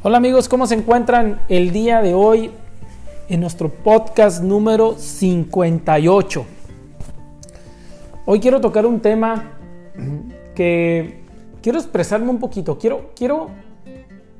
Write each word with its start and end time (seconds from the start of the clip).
Hola 0.00 0.18
amigos, 0.18 0.48
¿cómo 0.48 0.64
se 0.68 0.76
encuentran 0.76 1.40
el 1.48 1.72
día 1.72 2.00
de 2.02 2.14
hoy 2.14 2.52
en 3.28 3.40
nuestro 3.40 3.68
podcast 3.68 4.44
número 4.44 4.94
58? 4.96 6.46
Hoy 8.24 8.38
quiero 8.38 8.60
tocar 8.60 8.86
un 8.86 9.00
tema 9.00 9.58
que 10.54 11.24
quiero 11.60 11.78
expresarme 11.78 12.30
un 12.30 12.38
poquito. 12.38 12.78
Quiero, 12.78 13.10
quiero, 13.16 13.48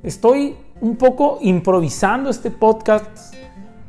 estoy 0.05 0.55
un 0.81 0.95
poco 0.95 1.39
improvisando 1.41 2.31
este 2.31 2.53
podcast, 2.53 3.35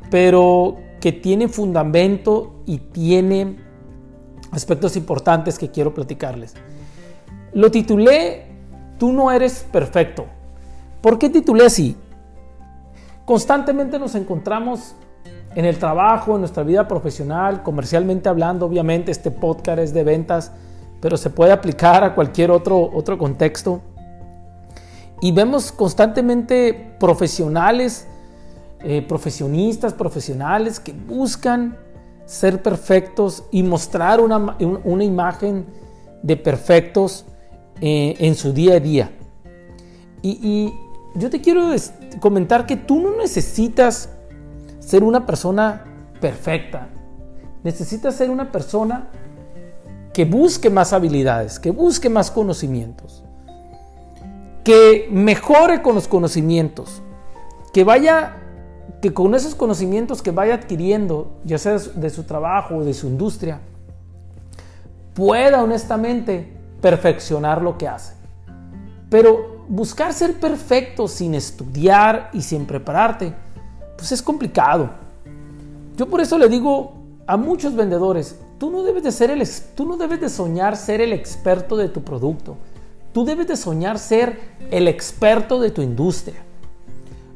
pero 0.09 0.75
que 0.99 1.11
tiene 1.11 1.47
fundamento 1.47 2.63
y 2.65 2.79
tiene 2.79 3.57
aspectos 4.49 4.97
importantes 4.97 5.59
que 5.59 5.69
quiero 5.69 5.93
platicarles. 5.93 6.55
Lo 7.53 7.69
titulé 7.69 8.47
Tú 8.97 9.13
no 9.13 9.31
eres 9.31 9.65
perfecto. 9.71 10.25
¿Por 11.01 11.17
qué 11.17 11.29
titulé 11.29 11.65
así? 11.65 11.95
Constantemente 13.25 13.99
nos 13.99 14.15
encontramos 14.15 14.95
en 15.55 15.65
el 15.65 15.77
trabajo, 15.77 16.35
en 16.35 16.41
nuestra 16.41 16.63
vida 16.63 16.87
profesional, 16.87 17.63
comercialmente 17.63 18.27
hablando, 18.27 18.65
obviamente 18.65 19.11
este 19.11 19.31
podcast 19.31 19.79
es 19.79 19.93
de 19.93 20.03
ventas, 20.03 20.51
pero 20.99 21.15
se 21.15 21.29
puede 21.29 21.51
aplicar 21.51 22.03
a 22.03 22.15
cualquier 22.15 22.51
otro, 22.51 22.89
otro 22.93 23.17
contexto. 23.17 23.81
Y 25.21 25.31
vemos 25.31 25.71
constantemente 25.71 26.95
profesionales, 26.99 28.07
eh, 28.83 29.01
profesionistas, 29.01 29.93
profesionales 29.93 30.79
que 30.79 30.93
buscan 30.93 31.77
ser 32.25 32.61
perfectos 32.61 33.43
y 33.51 33.63
mostrar 33.63 34.21
una, 34.21 34.57
una 34.83 35.03
imagen 35.03 35.65
de 36.21 36.37
perfectos 36.37 37.25
eh, 37.81 38.15
en 38.19 38.35
su 38.35 38.53
día 38.53 38.75
a 38.75 38.79
día. 38.79 39.11
y, 40.21 40.73
yo 41.19 41.29
te 41.29 41.41
quiero 41.41 41.69
comentar 42.19 42.65
que 42.65 42.77
tú 42.77 42.99
no 42.99 43.15
necesitas 43.15 44.09
ser 44.79 45.03
una 45.03 45.25
persona 45.25 45.83
perfecta. 46.19 46.87
Necesitas 47.63 48.15
ser 48.15 48.29
una 48.29 48.51
persona 48.51 49.09
que 50.13 50.25
busque 50.25 50.69
más 50.69 50.93
habilidades, 50.93 51.59
que 51.59 51.71
busque 51.71 52.09
más 52.09 52.31
conocimientos, 52.31 53.23
que 54.63 55.07
mejore 55.11 55.81
con 55.81 55.95
los 55.95 56.07
conocimientos, 56.07 57.01
que 57.73 57.83
vaya, 57.83 58.37
que 59.01 59.13
con 59.13 59.35
esos 59.35 59.55
conocimientos 59.55 60.21
que 60.21 60.31
vaya 60.31 60.55
adquiriendo, 60.55 61.33
ya 61.43 61.57
sea 61.57 61.77
de 61.77 62.09
su 62.09 62.23
trabajo 62.23 62.77
o 62.77 62.83
de 62.83 62.93
su 62.93 63.07
industria, 63.07 63.59
pueda 65.13 65.61
honestamente 65.61 66.57
perfeccionar 66.81 67.61
lo 67.61 67.77
que 67.77 67.87
hace. 67.87 68.13
Pero 69.09 69.58
buscar 69.69 70.13
ser 70.13 70.39
perfecto 70.39 71.07
sin 71.07 71.35
estudiar 71.35 72.31
y 72.33 72.41
sin 72.41 72.65
prepararte, 72.65 73.33
pues 73.95 74.11
es 74.11 74.21
complicado. 74.21 74.89
Yo 75.95 76.09
por 76.09 76.19
eso 76.19 76.37
le 76.37 76.49
digo 76.49 76.93
a 77.27 77.37
muchos 77.37 77.75
vendedores, 77.75 78.39
tú 78.57 78.71
no 78.71 78.83
debes 78.83 79.03
de 79.03 79.11
ser 79.11 79.29
el 79.29 79.47
tú 79.75 79.85
no 79.85 79.95
debes 79.95 80.19
de 80.19 80.29
soñar 80.29 80.75
ser 80.75 81.01
el 81.01 81.13
experto 81.13 81.77
de 81.77 81.87
tu 81.87 82.03
producto. 82.03 82.57
Tú 83.13 83.25
debes 83.25 83.47
de 83.47 83.55
soñar 83.55 83.99
ser 83.99 84.39
el 84.71 84.87
experto 84.87 85.59
de 85.59 85.71
tu 85.71 85.81
industria. 85.81 86.37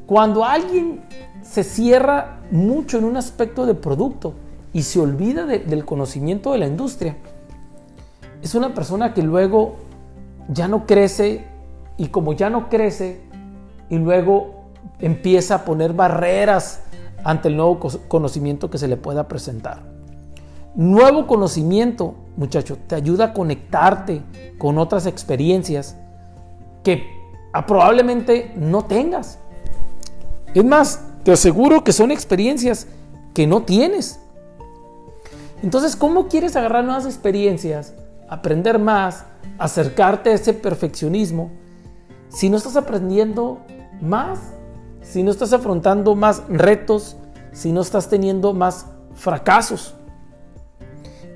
Cuando 0.08 0.44
alguien 0.44 1.02
se 1.44 1.64
cierra 1.64 2.42
mucho 2.52 2.98
en 2.98 3.04
un 3.04 3.18
aspecto 3.18 3.66
de 3.66 3.76
producto 3.76 4.34
y 4.72 4.84
se 4.84 5.00
olvida 5.00 5.46
del 5.46 5.86
conocimiento 5.86 6.52
de 6.52 6.58
la 6.60 6.68
industria, 6.68 7.16
es 8.42 8.56
una 8.56 8.74
persona 8.74 9.14
que 9.14 9.22
luego 9.22 9.76
ya 10.50 10.68
no 10.68 10.86
crece 10.86 11.53
y 11.98 12.08
como 12.08 12.34
ya 12.34 12.50
no 12.50 12.70
crece 12.70 13.22
y 13.90 13.98
luego 13.98 14.64
empieza 15.00 15.56
a 15.56 15.66
poner 15.66 15.94
barreras 15.94 16.82
ante 17.24 17.48
el 17.48 17.58
nuevo 17.58 17.80
conocimiento 18.08 18.70
que 18.70 18.78
se 18.78 18.88
le 18.88 18.98
pueda 18.98 19.28
presentar. 19.28 19.82
Nuevo 20.76 21.28
conocimiento, 21.28 22.16
muchacho, 22.36 22.78
te 22.88 22.96
ayuda 22.96 23.26
a 23.26 23.34
conectarte 23.34 24.24
con 24.58 24.78
otras 24.78 25.06
experiencias 25.06 25.96
que 26.84 27.04
probablemente 27.68 28.52
no 28.56 28.84
tengas. 28.86 29.40
Es 30.54 30.66
más, 30.66 31.02
te 31.24 31.32
aseguro 31.32 31.84
que 31.84 31.94
son 31.94 32.12
experiencias 32.12 32.88
que 33.34 33.48
no 33.48 33.64
tienes. 33.64 34.20
Entonces, 35.62 35.96
¿cómo 35.96 36.28
quieres 36.28 36.56
agarrar 36.56 36.84
nuevas 36.84 37.06
experiencias, 37.06 37.94
aprender 38.28 38.80
más, 38.80 39.26
acercarte 39.58 40.32
a 40.32 40.34
ese 40.34 40.54
perfeccionismo 40.54 41.52
si 42.34 42.50
no 42.50 42.58
estás 42.58 42.76
aprendiendo 42.76 43.60
más, 44.02 44.40
si 45.02 45.24
no 45.24 45.32
estás 45.32 45.54
afrontando 45.54 46.16
más 46.16 46.44
retos, 46.50 47.16
si 47.52 47.72
no 47.72 47.82
estás 47.82 48.10
teniendo 48.10 48.54
más 48.54 48.88
fracasos. 49.14 49.94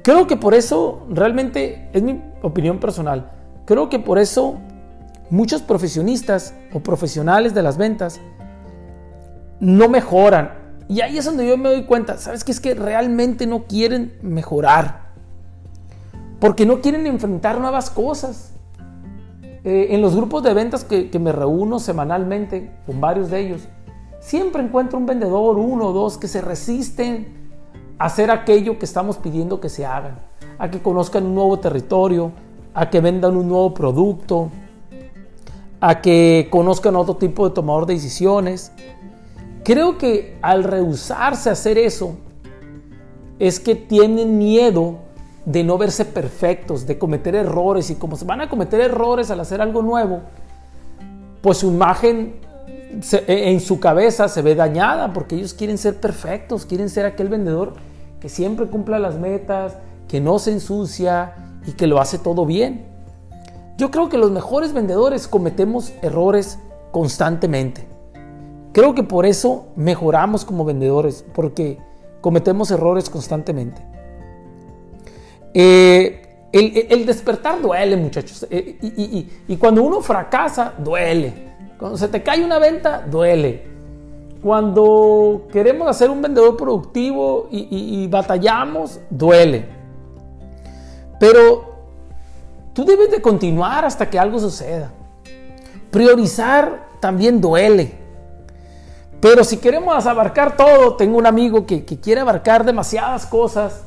Creo 0.03 0.25
que 0.25 0.37
por 0.37 0.53
eso, 0.53 1.05
realmente 1.09 1.89
es 1.93 2.01
mi 2.01 2.21
opinión 2.41 2.79
personal, 2.79 3.31
creo 3.65 3.89
que 3.89 3.99
por 3.99 4.17
eso 4.17 4.55
muchos 5.29 5.61
profesionistas 5.61 6.53
o 6.73 6.79
profesionales 6.79 7.53
de 7.53 7.61
las 7.61 7.77
ventas 7.77 8.19
no 9.59 9.89
mejoran. 9.89 10.53
Y 10.87 11.01
ahí 11.01 11.17
es 11.17 11.25
donde 11.25 11.47
yo 11.47 11.57
me 11.57 11.69
doy 11.69 11.85
cuenta, 11.85 12.17
¿sabes 12.17 12.43
qué? 12.43 12.51
Es 12.51 12.59
que 12.59 12.73
realmente 12.73 13.45
no 13.45 13.65
quieren 13.65 14.17
mejorar. 14.21 15.07
Porque 16.39 16.65
no 16.65 16.81
quieren 16.81 17.05
enfrentar 17.05 17.59
nuevas 17.59 17.89
cosas. 17.89 18.53
Eh, 19.69 19.93
en 19.93 20.01
los 20.01 20.15
grupos 20.15 20.43
de 20.43 20.53
ventas 20.53 20.85
que, 20.85 21.11
me 21.19 21.33
reúno 21.33 21.79
semanalmente 21.79 22.71
con 22.85 23.01
varios 23.01 23.29
de 23.29 23.41
ellos, 23.41 23.67
siempre 24.21 24.63
encuentro 24.63 24.97
un 24.97 25.05
vendedor, 25.05 25.57
uno 25.57 25.87
o 25.87 25.91
dos, 25.91 26.17
que 26.17 26.29
se 26.29 26.39
resisten 26.39 27.49
a 27.99 28.05
hacer 28.05 28.31
aquello 28.31 28.79
que 28.79 28.85
estamos 28.85 29.17
pidiendo 29.17 29.59
que 29.59 29.67
se 29.67 29.85
hagan, 29.85 30.21
a 30.57 30.71
que 30.71 30.81
conozcan 30.81 31.25
un 31.25 31.35
nuevo 31.35 31.59
territorio, 31.59 32.31
a 32.73 32.89
que 32.89 33.01
vendan 33.01 33.35
un 33.35 33.49
nuevo 33.49 33.73
producto, 33.73 34.51
a 35.81 35.99
que 35.99 36.47
conozcan 36.49 36.95
otro 36.95 37.17
tipo 37.17 37.49
de 37.49 37.53
tomador 37.53 37.87
de 37.87 37.95
decisiones. 37.95 38.71
Creo 39.65 39.97
que 39.97 40.37
al 40.41 40.63
rehusarse 40.63 41.49
a 41.49 41.51
hacer 41.51 41.77
eso, 41.77 42.15
es 43.37 43.59
que 43.59 43.75
tienen 43.75 44.37
miedo 44.37 44.99
de 45.47 45.63
no 45.63 45.77
verse 45.77 46.03
perfectos, 46.03 46.85
de 46.85 46.97
cometer 46.97 47.33
errores 47.33 47.89
y 47.89 47.95
como 47.95 48.17
se 48.17 48.25
van 48.25 48.41
a 48.41 48.49
cometer 48.49 48.81
errores 48.81 49.31
al 49.31 49.39
hacer 49.39 49.61
algo 49.61 49.81
nuevo, 49.81 50.19
pues 51.41 51.59
su 51.59 51.67
imagen 51.67 52.35
e, 53.27 53.49
en 53.49 53.61
su 53.61 53.79
cabeza 53.79 54.27
se 54.27 54.41
ve 54.41 54.55
dañada 54.55 55.13
porque 55.13 55.35
ellos 55.35 55.53
quieren 55.53 55.77
ser 55.77 56.01
perfectos, 56.01 56.65
quieren 56.65 56.89
ser 56.89 57.05
aquel 57.05 57.29
vendedor 57.29 57.75
que 58.19 58.27
siempre 58.27 58.67
cumpla 58.67 58.99
las 58.99 59.17
metas, 59.19 59.77
que 60.09 60.19
no 60.19 60.37
se 60.37 60.51
ensucia 60.51 61.35
y 61.65 61.71
que 61.71 61.87
lo 61.87 62.01
hace 62.01 62.19
todo 62.19 62.45
bien. 62.45 62.85
Yo 63.77 63.89
creo 63.89 64.09
que 64.09 64.17
los 64.17 64.31
mejores 64.31 64.73
vendedores 64.73 65.29
cometemos 65.29 65.93
errores 66.01 66.59
constantemente. 66.91 67.87
Creo 68.73 68.93
que 68.95 69.03
por 69.03 69.25
eso 69.25 69.67
mejoramos 69.77 70.43
como 70.43 70.65
vendedores, 70.65 71.23
porque 71.33 71.77
cometemos 72.19 72.69
errores 72.69 73.09
constantemente. 73.09 73.96
Eh, 75.53 76.27
el, 76.51 77.05
despertar 77.05 77.61
duele, 77.61 77.97
muchachos. 77.97 78.47
Eh, 78.49 78.77
y, 79.47 79.55
cuando 79.57 79.83
uno 79.83 80.01
fracasa, 80.01 80.73
duele. 80.77 81.33
Cuando 81.77 81.97
se 81.97 82.07
te 82.07 82.23
cae 82.23 82.43
una 82.43 82.59
venta, 82.59 83.01
duele. 83.01 83.67
Cuando 84.41 85.47
queremos 85.51 85.87
hacer 85.87 86.09
un 86.09 86.21
vendedor 86.21 86.55
productivo 86.55 87.47
y, 87.51 88.07
batallamos, 88.07 88.99
duele. 89.09 89.65
Pero 91.19 91.75
tú 92.73 92.85
debes 92.85 93.11
de 93.11 93.21
continuar 93.21 93.85
hasta 93.85 94.09
que 94.09 94.17
algo 94.17 94.39
suceda. 94.39 94.91
Priorizar 95.91 96.87
también 96.99 97.41
duele. 97.41 97.93
Pero 99.19 99.43
si 99.43 99.57
queremos 99.57 100.05
abarcar 100.05 100.55
todo, 100.55 100.95
tengo 100.95 101.17
un 101.17 101.25
amigo 101.25 101.65
que, 101.65 101.83
que 101.83 101.99
quiere 101.99 102.21
abarcar 102.21 102.63
demasiadas 102.63 103.25
cosas 103.25 103.83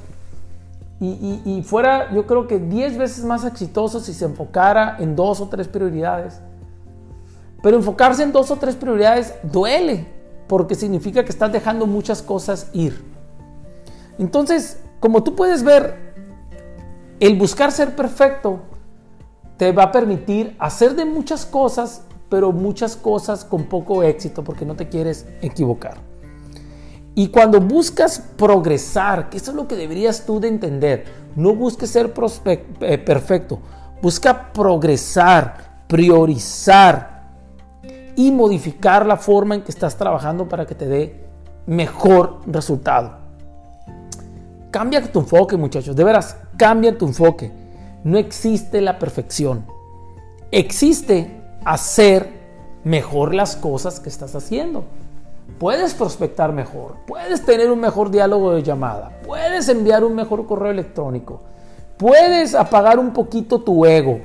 y, 1.02 1.62
fuera, 1.64 2.12
yo 2.12 2.26
creo 2.26 2.47
que 2.47 2.58
10 2.58 2.99
veces 2.99 3.25
más 3.25 3.47
exitoso 3.47 4.00
si 4.00 4.12
se 4.12 4.26
enfocara 4.26 4.97
en 4.99 5.17
dos 5.17 5.41
o 5.41 5.49
tres 5.49 5.67
prioridades. 5.67 6.43
Pero 7.62 7.79
enfocarse 7.79 8.23
en 8.23 8.32
dos 8.32 8.50
o 8.50 8.56
tres 8.56 8.76
prioridades 8.76 9.35
duele, 9.43 10.06
porque 10.47 10.75
significa 10.75 11.25
que 11.25 11.31
estás 11.31 11.50
dejando 11.52 11.87
muchas 11.87 12.20
cosas 12.20 12.69
ir. 12.75 13.02
Entonces, 14.19 14.82
como 15.00 15.23
tú 15.23 15.35
puedes 15.35 15.62
ver, 15.62 16.12
el 17.19 17.38
buscar 17.38 17.73
ser 17.73 17.96
perfecto 17.96 18.61
te 19.56 19.73
va 19.73 19.85
a 19.85 19.93
permitir 19.93 20.55
hacer 20.58 20.94
de 20.96 21.06
muchas 21.06 21.46
cosas, 21.46 22.03
pero 22.29 22.53
muchas 22.53 22.96
cosas 22.96 23.44
con 23.46 23.64
poco 23.64 24.03
éxito, 24.03 24.44
porque 24.44 24.67
no 24.67 24.76
te 24.76 24.91
quieres 24.91 25.26
equivocar. 25.41 26.09
Y 27.14 27.28
cuando 27.28 27.60
buscas 27.60 28.20
progresar, 28.36 29.30
que 29.30 29.38
eso 29.38 29.50
es 29.50 29.56
lo 29.56 29.66
que 29.66 29.76
deberías 29.76 30.24
tú 30.24 30.40
de 30.40 30.48
entender, 30.48 31.04
no 31.36 31.54
busques 31.54 31.90
ser 31.90 32.12
eh, 32.44 32.98
perfecto, 32.98 33.60
busca 34.00 34.52
progresar, 34.52 35.82
priorizar 35.86 37.28
y 38.16 38.30
modificar 38.30 39.06
la 39.06 39.16
forma 39.16 39.54
en 39.54 39.62
que 39.62 39.70
estás 39.70 39.96
trabajando 39.96 40.48
para 40.48 40.66
que 40.66 40.74
te 40.74 40.86
dé 40.86 41.24
mejor 41.66 42.40
resultado. 42.46 43.18
Cambia 44.70 45.02
tu 45.10 45.20
enfoque, 45.20 45.56
muchachos. 45.56 45.96
De 45.96 46.04
veras, 46.04 46.36
cambia 46.56 46.96
tu 46.96 47.06
enfoque. 47.06 47.50
No 48.04 48.18
existe 48.18 48.80
la 48.80 48.98
perfección. 48.98 49.66
Existe 50.52 51.42
hacer 51.64 52.40
mejor 52.84 53.34
las 53.34 53.56
cosas 53.56 54.00
que 54.00 54.08
estás 54.08 54.34
haciendo. 54.34 54.84
Puedes 55.58 55.94
prospectar 55.94 56.52
mejor, 56.52 56.96
puedes 57.06 57.44
tener 57.44 57.70
un 57.70 57.81
mejor 57.81 58.10
diálogo 58.10 58.52
de 58.52 58.62
llamada, 58.62 59.20
puedes 59.26 59.69
enviar 59.69 60.04
un 60.04 60.14
mejor 60.14 60.46
correo 60.46 60.70
electrónico, 60.70 61.42
puedes 61.98 62.54
apagar 62.54 62.98
un 62.98 63.12
poquito 63.12 63.60
tu 63.60 63.84
ego, 63.84 64.20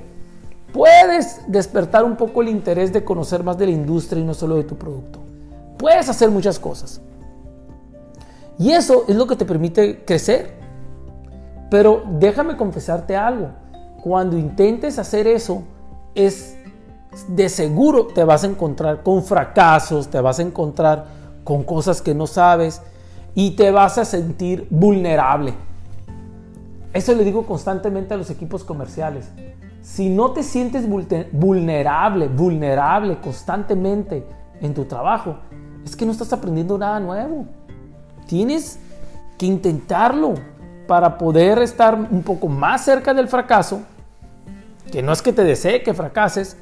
puedes 0.71 1.41
despertar 1.47 2.05
un 2.05 2.15
poco 2.15 2.41
el 2.41 2.49
interés 2.49 2.93
de 2.93 3.03
conocer 3.03 3.43
más 3.43 3.57
de 3.57 3.65
la 3.65 3.73
industria 3.73 4.21
y 4.21 4.25
no 4.25 4.33
solo 4.33 4.55
de 4.55 4.63
tu 4.63 4.77
producto. 4.77 5.19
Puedes 5.77 6.07
hacer 6.07 6.31
muchas 6.31 6.57
cosas. 6.57 7.01
Y 8.57 8.71
eso 8.71 9.03
es 9.07 9.15
lo 9.15 9.27
que 9.27 9.35
te 9.35 9.45
permite 9.45 10.05
crecer. 10.05 10.53
Pero 11.69 12.03
déjame 12.09 12.55
confesarte 12.55 13.15
algo. 13.15 13.49
Cuando 14.01 14.37
intentes 14.37 14.99
hacer 14.99 15.27
eso, 15.27 15.63
es 16.13 16.57
de 17.27 17.49
seguro 17.49 18.07
te 18.07 18.23
vas 18.23 18.43
a 18.43 18.47
encontrar 18.47 19.03
con 19.03 19.23
fracasos, 19.23 20.09
te 20.09 20.19
vas 20.19 20.39
a 20.39 20.43
encontrar 20.43 21.05
con 21.43 21.63
cosas 21.63 22.01
que 22.01 22.13
no 22.13 22.27
sabes 22.27 22.81
y 23.33 23.51
te 23.51 23.71
vas 23.71 23.97
a 23.97 24.05
sentir 24.05 24.67
vulnerable. 24.69 25.53
Eso 26.93 27.13
le 27.13 27.23
digo 27.23 27.45
constantemente 27.45 28.13
a 28.13 28.17
los 28.17 28.29
equipos 28.29 28.63
comerciales. 28.63 29.29
Si 29.81 30.09
no 30.09 30.31
te 30.31 30.43
sientes 30.43 30.87
vulnerable, 31.31 32.27
vulnerable 32.27 33.19
constantemente 33.19 34.25
en 34.61 34.73
tu 34.73 34.85
trabajo, 34.85 35.37
es 35.85 35.95
que 35.95 36.05
no 36.05 36.11
estás 36.11 36.33
aprendiendo 36.33 36.77
nada 36.77 36.99
nuevo. 36.99 37.45
Tienes 38.27 38.79
que 39.37 39.45
intentarlo 39.45 40.35
para 40.87 41.17
poder 41.17 41.59
estar 41.59 41.95
un 41.95 42.23
poco 42.23 42.47
más 42.47 42.83
cerca 42.85 43.13
del 43.13 43.27
fracaso, 43.27 43.81
que 44.91 45.01
no 45.01 45.11
es 45.11 45.21
que 45.21 45.33
te 45.33 45.43
desee 45.43 45.83
que 45.83 45.93
fracases, 45.93 46.57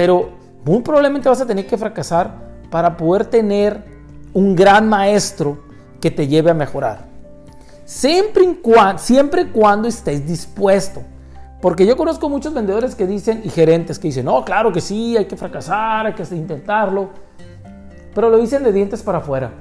pero 0.00 0.30
muy 0.64 0.80
probablemente 0.80 1.28
vas 1.28 1.42
a 1.42 1.46
tener 1.46 1.66
que 1.66 1.76
fracasar 1.76 2.32
para 2.70 2.96
poder 2.96 3.26
tener 3.26 3.84
un 4.32 4.56
gran 4.56 4.88
maestro 4.88 5.58
que 6.00 6.10
te 6.10 6.26
lleve 6.26 6.50
a 6.50 6.54
mejorar. 6.54 7.04
Siempre 7.84 8.44
y 8.44 8.54
cuando, 8.54 9.02
siempre 9.02 9.50
cuando 9.50 9.88
estés 9.88 10.26
dispuesto. 10.26 11.02
Porque 11.60 11.84
yo 11.84 11.98
conozco 11.98 12.30
muchos 12.30 12.54
vendedores 12.54 12.94
que 12.94 13.06
dicen 13.06 13.42
y 13.44 13.50
gerentes 13.50 13.98
que 13.98 14.08
dicen, 14.08 14.24
no, 14.24 14.42
claro 14.42 14.72
que 14.72 14.80
sí, 14.80 15.18
hay 15.18 15.26
que 15.26 15.36
fracasar, 15.36 16.06
hay 16.06 16.14
que 16.14 16.22
intentarlo. 16.34 17.10
Pero 18.14 18.30
lo 18.30 18.38
dicen 18.38 18.62
de 18.62 18.72
dientes 18.72 19.02
para 19.02 19.18
afuera. 19.18 19.52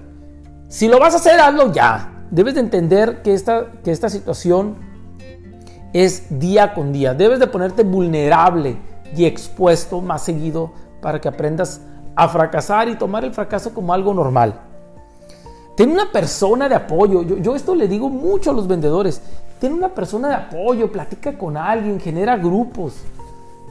Si 0.70 0.88
lo 0.88 1.02
vas 1.02 1.16
a 1.16 1.18
hacer, 1.18 1.38
hazlo 1.38 1.74
ya. 1.74 2.24
Debes 2.32 2.54
de 2.54 2.62
entender 2.62 3.22
que 3.24 3.34
esta, 3.34 3.74
que 3.84 3.92
esta 3.92 4.08
situación 4.08 4.78
es 5.92 6.40
día 6.40 6.74
con 6.74 6.94
día. 6.94 7.14
Debes 7.14 7.42
de 7.42 7.48
ponerte 7.48 7.84
vulnerable 7.84 8.88
y 9.16 9.26
expuesto 9.26 10.02
más 10.02 10.24
seguido 10.24 10.72
para 11.02 11.20
que 11.20 11.28
aprendas 11.28 11.82
a 12.16 12.28
fracasar 12.28 12.90
y 12.90 12.96
tomar 12.96 13.24
el 13.24 13.34
fracaso 13.34 13.74
como 13.74 13.94
algo 13.94 14.14
normal. 14.14 14.60
Ten 15.76 15.92
una 15.92 16.12
persona 16.12 16.68
de 16.68 16.76
apoyo. 16.76 17.22
Yo, 17.22 17.56
esto 17.56 17.74
le 17.74 17.88
digo 17.88 18.10
mucho 18.10 18.52
a 18.52 18.54
los 18.54 18.68
vendedores. 18.68 19.22
Ten 19.62 19.72
una 19.72 19.90
persona 19.90 20.28
de 20.28 20.36
apoyo, 20.36 20.92
platica 20.92 21.38
con 21.38 21.56
alguien, 21.56 22.00
genera 22.00 22.36
grupos. 22.36 22.96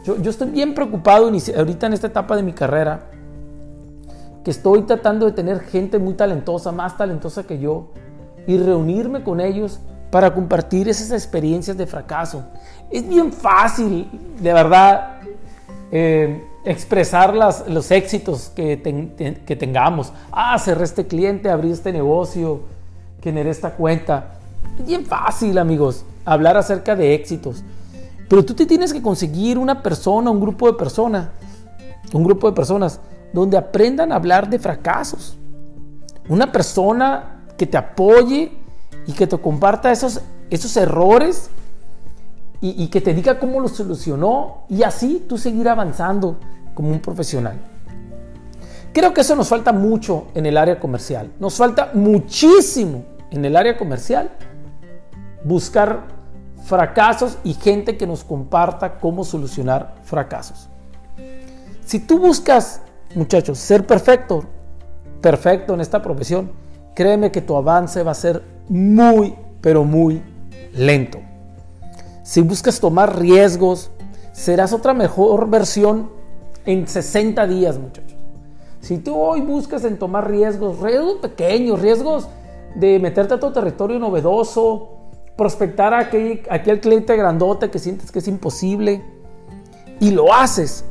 Yo, 0.04 0.16
yo 0.16 0.30
estoy 0.30 0.48
bien 0.48 0.74
preocupado 0.74 1.26
ahorita 1.26 1.86
en 1.86 1.92
esta 1.92 2.06
etapa 2.06 2.34
de 2.34 2.42
mi 2.42 2.54
carrera, 2.54 3.10
que 4.42 4.50
estoy 4.50 4.82
tratando 4.82 5.26
de 5.26 5.32
tener 5.32 5.60
gente 5.60 5.98
muy 5.98 6.14
talentosa, 6.14 6.72
más 6.72 6.96
talentosa 6.96 7.42
que 7.42 7.58
yo, 7.58 7.88
y 8.46 8.56
reunirme 8.56 9.22
con 9.22 9.40
ellos 9.40 9.80
para 10.10 10.32
compartir 10.32 10.88
esas 10.88 11.10
experiencias 11.10 11.76
de 11.76 11.86
fracaso. 11.86 12.44
Es 12.90 13.06
bien 13.06 13.32
fácil, 13.32 14.08
de 14.40 14.52
verdad, 14.52 15.20
eh, 15.90 16.44
expresar 16.64 17.34
los 17.34 17.90
éxitos 17.90 18.50
que, 18.54 18.76
tengamos. 19.58 20.12
Ah, 20.32 20.58
cerré 20.58 20.84
este 20.84 21.06
cliente, 21.06 21.50
abrí 21.50 21.70
este 21.70 21.92
negocio, 21.92 22.62
generé 23.22 23.50
esta 23.50 23.70
cuenta. 23.72 24.34
Es 24.78 24.86
bien 24.86 25.04
fácil, 25.04 25.58
amigos, 25.58 26.04
hablar 26.24 26.56
acerca 26.56 26.94
de 26.94 27.14
éxitos. 27.14 27.62
Pero 28.28 28.44
tú 28.44 28.54
te 28.54 28.66
tienes 28.66 28.92
que 28.92 29.00
conseguir 29.00 29.56
una 29.56 29.82
persona, 29.82 30.30
un 30.30 30.40
grupo 30.40 30.66
de 30.66 30.74
personas, 30.74 31.28
un 32.12 32.24
grupo 32.24 32.48
de 32.48 32.54
personas 32.54 33.00
donde 33.32 33.56
aprendan 33.56 34.12
a 34.12 34.16
hablar 34.16 34.48
de 34.48 34.58
fracasos. 34.58 35.36
Una 36.28 36.52
persona 36.52 37.44
que 37.56 37.66
te 37.66 37.78
apoye 37.78 38.57
y 39.08 39.14
que 39.14 39.26
te 39.26 39.38
comparta 39.38 39.90
esos, 39.90 40.20
esos 40.50 40.76
errores 40.76 41.48
y, 42.60 42.88
que 42.88 43.00
te 43.00 43.14
diga 43.14 43.38
cómo 43.38 43.58
lo 43.58 43.68
solucionó 43.68 44.64
y 44.68 44.82
así 44.82 45.24
tú 45.26 45.38
seguir 45.38 45.66
avanzando 45.68 46.38
como 46.74 46.90
un 46.90 47.00
profesional. 47.00 47.58
Creo 48.92 49.14
que 49.14 49.22
eso 49.22 49.34
nos 49.34 49.48
falta 49.48 49.72
mucho 49.72 50.26
en 50.34 50.44
el 50.44 50.58
área 50.58 50.78
comercial. 50.78 51.32
Nos 51.40 51.54
falta 51.54 51.92
muchísimo 51.94 53.04
en 53.30 53.44
el 53.44 53.56
área 53.56 53.78
comercial 53.78 54.30
buscar 55.42 56.02
fracasos 56.64 57.38
y 57.44 57.54
gente 57.54 57.96
que 57.96 58.06
nos 58.06 58.24
comparta 58.24 58.98
cómo 58.98 59.24
solucionar 59.24 59.94
fracasos. 60.02 60.68
Si 61.86 62.00
tú 62.00 62.18
buscas, 62.18 62.82
muchachos, 63.14 63.58
ser 63.58 63.86
perfecto, 63.86 64.44
perfecto 65.22 65.72
en 65.72 65.80
esta 65.80 66.02
profesión, 66.02 66.50
créeme 66.98 67.30
que 67.30 67.40
tu 67.40 67.54
avance 67.54 68.02
va 68.02 68.10
a 68.10 68.14
ser 68.14 68.42
muy, 68.68 69.32
pero 69.60 69.84
muy 69.84 70.20
lento. 70.74 71.20
Si 72.24 72.40
buscas 72.40 72.80
tomar 72.80 73.20
riesgos, 73.20 73.92
serás 74.32 74.72
otra 74.72 74.94
mejor 74.94 75.48
versión 75.48 76.10
en 76.66 76.88
60 76.88 77.46
días, 77.46 77.78
muchachos. 77.78 78.18
Si 78.80 78.98
tú 78.98 79.14
hoy 79.14 79.42
buscas 79.42 79.84
en 79.84 79.96
tomar 79.96 80.28
riesgos, 80.28 80.80
riesgos 80.80 81.18
pequeños, 81.22 81.80
riesgos 81.80 82.26
de 82.74 82.98
meterte 82.98 83.34
a 83.34 83.38
tu 83.38 83.52
territorio 83.52 84.00
novedoso, 84.00 84.88
prospectar 85.36 85.94
a 85.94 86.00
aquel, 86.00 86.42
aquel 86.50 86.80
cliente 86.80 87.16
grandote 87.16 87.70
que 87.70 87.78
sientes 87.78 88.10
que 88.10 88.18
es 88.18 88.26
imposible, 88.26 89.04
y 90.00 90.10
lo 90.10 90.34
haces, 90.34 90.84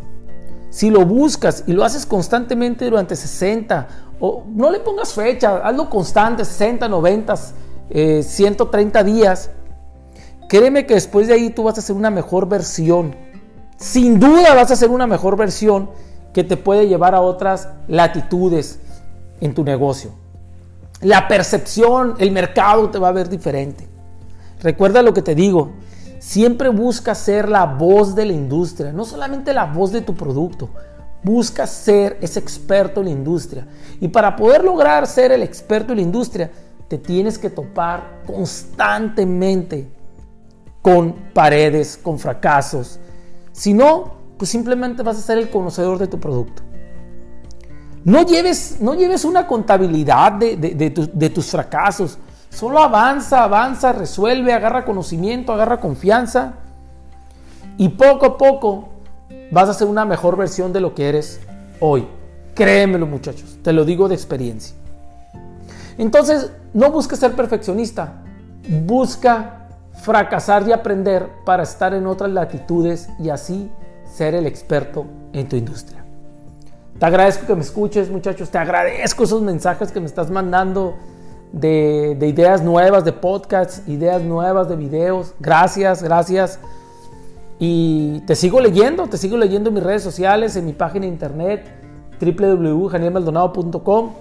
si 0.69 0.89
lo 0.89 1.05
buscas 1.05 1.65
y 1.67 1.73
lo 1.73 1.83
haces 1.83 2.05
constantemente 2.05 2.85
durante 2.85 3.17
60, 3.17 3.87
o 4.19 4.43
no 4.47 4.71
le 4.71 4.79
pongas 4.79 5.13
fecha, 5.13 5.57
hazlo 5.57 5.89
constante, 5.89 6.43
60, 6.45 6.87
90, 6.87 7.35
130 8.21 9.03
días, 9.03 9.51
Créeme 10.47 10.85
que 10.85 10.93
después 10.93 11.27
de 11.27 11.33
ahí 11.33 11.49
tú 11.49 11.63
vas 11.63 11.77
a 11.77 11.81
hacer 11.81 11.95
una 11.95 12.09
mejor 12.09 12.47
versión. 12.47 13.15
Sin 13.75 14.19
duda 14.19 14.53
vas 14.55 14.71
a 14.71 14.75
hacer 14.75 14.89
una 14.89 15.05
mejor 15.05 15.35
versión 15.35 15.89
que 16.33 16.43
te 16.43 16.55
puede 16.55 16.87
llevar 16.87 17.13
a 17.15 17.21
otras 17.21 17.69
latitudes 17.87 18.79
en 19.41 19.53
tu 19.53 19.63
negocio. 19.63 20.11
La 21.01 21.27
percepción, 21.27 22.15
el 22.19 22.31
mercado 22.31 22.89
te 22.89 22.97
va 22.97 23.09
a 23.09 23.11
ver 23.11 23.27
diferente. 23.27 23.87
Recuerda 24.61 25.01
lo 25.01 25.13
que 25.13 25.21
te 25.21 25.35
digo. 25.35 25.73
Siempre 26.19 26.69
busca 26.69 27.13
ser 27.13 27.49
la 27.49 27.65
voz 27.65 28.15
de 28.15 28.25
la 28.25 28.33
industria, 28.33 28.91
no 28.91 29.05
solamente 29.05 29.53
la 29.53 29.65
voz 29.65 29.91
de 29.91 30.01
tu 30.01 30.15
producto. 30.15 30.69
Busca 31.27 31.67
ser 31.67 32.17
ese 32.21 32.39
experto 32.39 33.01
en 33.01 33.07
la 33.07 33.11
industria. 33.11 33.67
Y 33.99 34.07
para 34.07 34.33
poder 34.33 34.63
lograr 34.63 35.05
ser 35.07 35.33
el 35.33 35.43
experto 35.43 35.91
en 35.91 35.97
la 35.97 36.03
industria, 36.03 36.49
te 36.87 36.97
tienes 36.97 37.37
que 37.37 37.49
topar 37.49 38.21
constantemente 38.25 39.89
con 40.81 41.11
paredes, 41.33 41.99
con 42.01 42.17
fracasos. 42.17 42.97
Si 43.51 43.73
no, 43.73 44.13
pues 44.37 44.49
simplemente 44.49 45.03
vas 45.03 45.17
a 45.17 45.21
ser 45.21 45.37
el 45.37 45.49
conocedor 45.49 45.97
de 45.97 46.07
tu 46.07 46.17
producto. 46.17 46.61
No 48.05 48.25
lleves, 48.25 48.77
no 48.79 48.95
lleves 48.95 49.25
una 49.25 49.47
contabilidad 49.47 50.31
de, 50.31 50.55
de 50.55 51.29
tus 51.29 51.47
fracasos. 51.47 52.17
Solo 52.49 52.79
avanza, 52.79 53.43
avanza, 53.43 53.91
resuelve, 53.91 54.53
agarra 54.53 54.85
conocimiento, 54.85 55.51
agarra 55.51 55.81
confianza. 55.81 56.53
Y 57.77 57.89
poco 57.89 58.25
a 58.27 58.37
poco 58.37 58.93
vas 59.51 59.69
a 59.69 59.73
ser 59.73 59.87
una 59.87 60.05
mejor 60.05 60.37
versión 60.37 60.73
de 60.73 60.81
lo 60.81 60.93
que 60.93 61.09
eres 61.09 61.39
hoy. 61.79 62.07
Créemelo 62.53 63.05
muchachos, 63.05 63.57
te 63.63 63.73
lo 63.73 63.85
digo 63.85 64.07
de 64.07 64.15
experiencia. 64.15 64.75
Entonces, 65.97 66.51
no 66.73 66.91
busques 66.91 67.19
ser 67.19 67.33
perfeccionista, 67.33 68.21
busca 68.85 69.67
fracasar 70.01 70.67
y 70.67 70.71
aprender 70.71 71.27
para 71.45 71.63
estar 71.63 71.93
en 71.93 72.05
otras 72.07 72.31
latitudes 72.31 73.09
y 73.19 73.29
así 73.29 73.71
ser 74.05 74.35
el 74.35 74.45
experto 74.45 75.05
en 75.33 75.47
tu 75.49 75.55
industria. 75.55 76.03
Te 76.99 77.05
agradezco 77.05 77.45
que 77.45 77.55
me 77.55 77.61
escuches 77.61 78.09
muchachos, 78.09 78.49
te 78.49 78.57
agradezco 78.57 79.23
esos 79.23 79.41
mensajes 79.41 79.91
que 79.91 79.99
me 79.99 80.07
estás 80.07 80.31
mandando 80.31 80.95
de, 81.51 82.17
ideas 82.21 82.63
nuevas 82.63 83.05
de 83.05 83.13
podcasts, 83.13 83.87
ideas 83.87 84.21
nuevas 84.21 84.67
de 84.67 84.75
videos. 84.75 85.33
Gracias, 85.39 86.01
gracias. 86.01 86.59
Y 87.59 88.19
te 88.21 88.35
sigo 88.35 88.59
leyendo, 88.59 89.07
te 89.07 89.17
sigo 89.17 89.37
leyendo 89.37 89.69
en 89.69 89.75
mis 89.75 89.83
redes 89.83 90.03
sociales, 90.03 90.55
en 90.55 90.65
mi 90.65 90.73
página 90.73 91.05
de 91.05 91.11
internet. 91.11 91.71
www.janielmaldonado.com. 92.19 94.11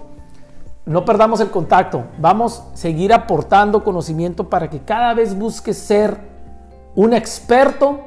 No 0.85 1.03
perdamos 1.03 1.41
el 1.41 1.49
contacto. 1.49 2.05
Vamos 2.19 2.63
a 2.73 2.77
seguir 2.77 3.11
aportando 3.11 3.83
conocimiento 3.83 4.49
para 4.49 4.69
que 4.69 4.79
cada 4.79 5.13
vez 5.13 5.37
busques 5.37 5.77
ser 5.77 6.17
un 6.95 7.13
experto 7.13 7.99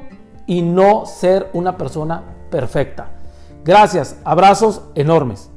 y 0.47 0.63
no 0.63 1.05
ser 1.05 1.49
una 1.53 1.77
persona 1.77 2.23
perfecta. 2.49 3.09
Gracias, 3.63 4.17
abrazos 4.23 4.81
enormes. 4.95 5.50